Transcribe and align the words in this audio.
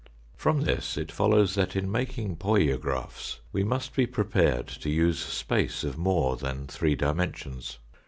From 0.35 0.61
this 0.61 0.97
it 0.97 1.11
follows 1.11 1.53
that 1.53 1.75
in 1.75 1.91
making 1.91 2.37
poiographs 2.37 3.37
we 3.51 3.63
must 3.63 3.93
be 3.95 4.07
prepared 4.07 4.65
to 4.65 4.89
use 4.89 5.19
space 5.19 5.83
of 5.83 5.95
more 5.95 6.37
than 6.37 6.65
three 6.65 6.95
dimen 6.95 7.35
sions. 7.35 7.77